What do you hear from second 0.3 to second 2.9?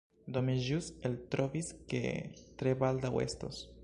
Do mi ĵus eltrovis ke tre